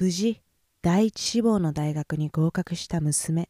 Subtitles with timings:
[0.00, 0.40] 無事
[0.80, 3.48] 第一志望の大学に合格した娘。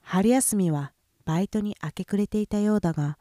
[0.00, 0.94] 春休みは
[1.26, 3.18] バイトに明け暮れていたようだが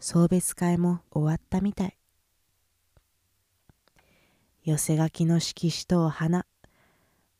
[0.00, 1.96] 送別会も終わったみたい。
[4.64, 6.44] 寄せ書きの色紙とお花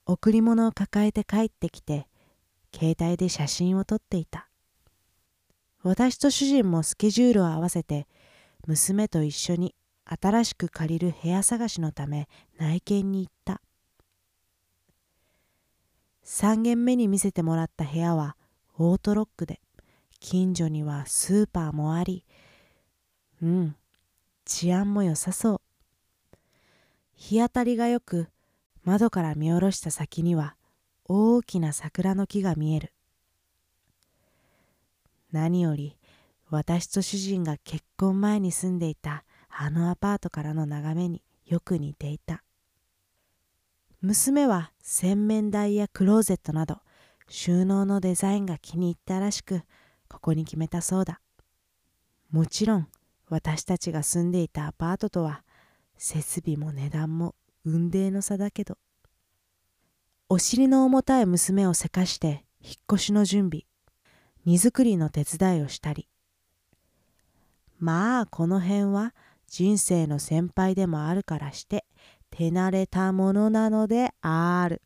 [0.06, 2.06] 贈り物を抱えて帰ってきて
[2.72, 4.46] 携帯で写真を撮っていた。
[5.82, 8.06] 私と主人もスケジュールを合わせて
[8.68, 9.74] 娘と一緒に
[10.20, 13.60] 新しく借りる部屋探しのため内見に行った。
[16.24, 18.36] 3軒目に見せてもらった部屋は
[18.78, 19.60] オートロックで
[20.20, 22.24] 近所にはスーパーもあり
[23.42, 23.76] うん
[24.44, 25.60] 治安も良さそう。
[27.14, 28.28] 日当たりがよく
[28.84, 30.56] 窓から見下ろした先には
[31.04, 32.92] 大きな桜の木が見える。
[35.32, 35.96] 何より
[36.50, 39.24] 私と主人が結婚前に住んでいた
[39.54, 42.42] あのアパートからの眺めによく似ていた。
[44.00, 46.78] 娘は洗面台やクローゼットなど
[47.28, 49.62] 収納のデザインが気に入ったらしく
[50.08, 51.20] ここに決めたそうだ。
[52.30, 52.88] もちろん
[53.28, 55.44] 私たちが住んでいたアパートとは
[55.96, 58.78] 設備も値段も雲泥の差だけど。
[60.28, 63.64] お尻の重たい娘をせかして引っ越しの準備。
[64.44, 66.08] 荷造りの手伝いをしたり。
[67.78, 69.14] まあこの辺は
[69.52, 71.84] 人生の先輩でもあるからして
[72.30, 74.80] 手慣れたものなのである。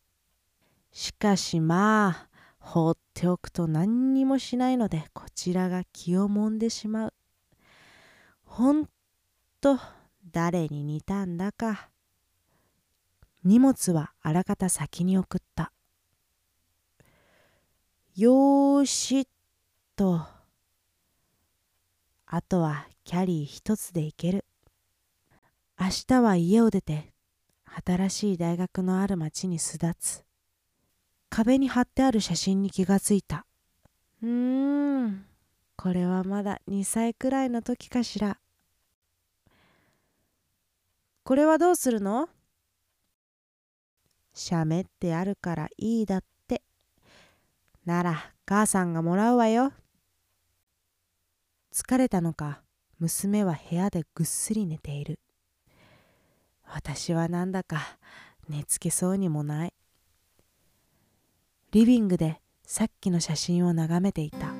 [0.91, 2.29] しかしまあ
[2.59, 7.13] 放っておくと何にもしないのでこちらが気をもんでしまう。
[8.43, 8.89] ほん
[9.61, 9.79] と
[10.33, 11.89] 誰に似たんだか。
[13.45, 15.71] 荷物はあらかた先に送った。
[18.17, 19.27] よーしっ
[19.95, 20.25] と。
[22.25, 24.43] あとはキャリー一つで行ける。
[25.79, 27.13] 明日は家を出て
[27.85, 30.23] 新しい大学のある町に巣立つ。
[31.29, 33.45] 壁に貼ってある写真に気がついた。
[34.23, 35.25] うーん。
[35.75, 38.39] これはまだ2歳くらいの時かしら。
[41.23, 42.27] これはどうするの？
[44.33, 46.63] しゃめってあるからいいだって。
[47.85, 49.73] なら母さんがもらうわよ。
[51.71, 52.63] 疲れたのか
[52.97, 55.19] 娘は部屋でぐっすり寝ている
[56.73, 57.97] 私はなんだか
[58.49, 59.73] 寝つけそうにもない。
[61.71, 64.53] リビングでさっきの写真を眺めていた。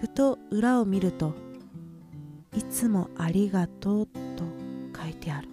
[0.00, 1.34] ふと裏を見ると
[2.56, 4.44] 「いつもありがとう」と
[5.00, 5.48] 書いてある。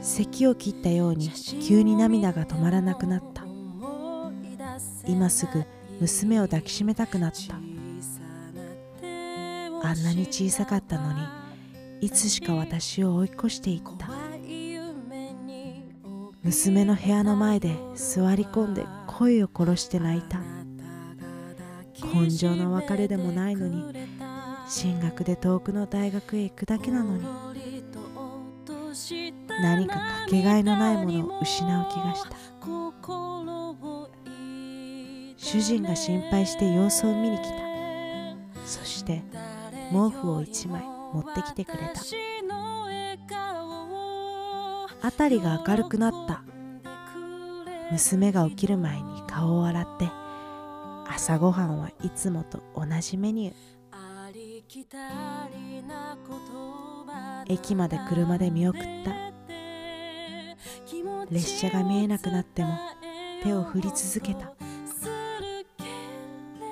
[0.00, 3.44] 咳を切ったように急に涙が止まらなくなった。
[5.06, 5.64] 今すぐ
[6.00, 7.67] 娘を抱きしめたくなった。
[9.88, 11.20] あんなに小さかったのに
[12.02, 14.06] いつしか私を追い越していった。
[16.42, 20.40] 娘の部屋の前で座り込んで声を殺して泣いた。
[22.14, 23.82] 根性の別れでもないのに
[24.68, 27.24] 進学で遠くの大学へ行くだけなのに
[29.48, 32.36] 何かかけがえのないものを失う気がした。
[35.38, 37.67] 主人が心配して様子を見に来た。
[39.92, 42.00] 毛布を一枚持ってきてくれた。
[45.02, 46.42] 辺りが明るくなった。
[47.90, 50.08] 娘が起きる前に顔を洗って
[51.08, 53.56] 朝ごはんはいつもと同じメニュー。
[57.48, 59.14] 駅まで車で見送った。
[61.30, 62.76] 列車が見えなくなっても
[63.42, 64.52] 手を振り続けた。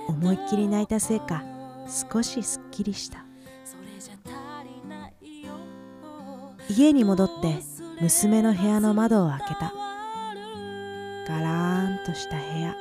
[0.09, 1.43] 思いっきり泣いたせいか
[1.87, 3.25] 少しすっきりした。
[6.69, 7.59] 家に戻って
[8.01, 9.73] 娘の部屋の窓を開けた。
[11.29, 12.75] ガラーンとした部屋。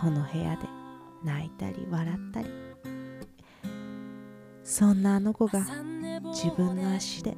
[0.00, 0.68] この部屋で
[1.24, 2.48] 泣いたり笑ったり。
[4.62, 5.60] そんなあの子が
[6.24, 7.36] 自分の足で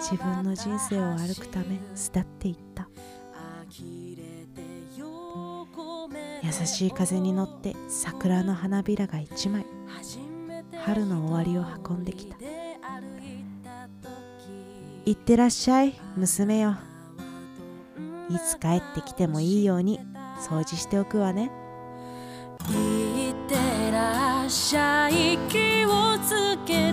[0.00, 2.71] 自分の人生を歩くため巣立っていった
[6.60, 9.64] 優しい風に乗って桜の花びらが一枚
[10.84, 12.36] 春の終わりを運んできた。
[15.06, 16.76] 行ってらっしゃい娘よ。
[18.28, 19.98] いつ帰ってきてもいいように
[20.46, 21.50] 掃除しておくわね。
[22.68, 23.54] いって
[23.90, 26.91] らっしゃい気をつけ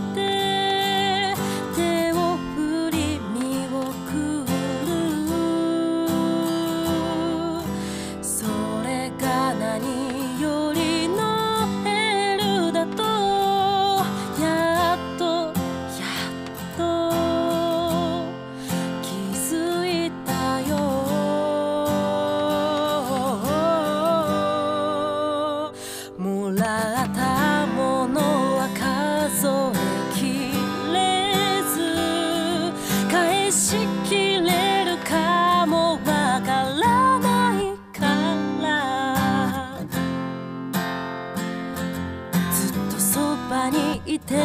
[43.70, 44.36] にいて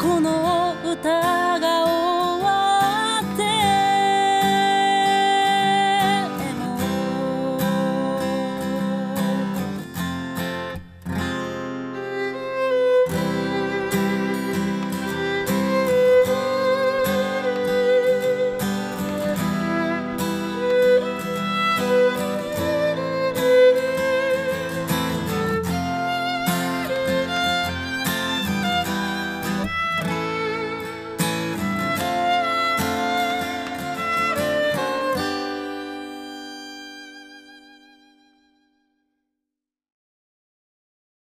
[0.00, 2.01] この歌が